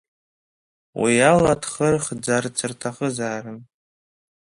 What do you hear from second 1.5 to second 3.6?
дхырхӡарц рҭахызаарын.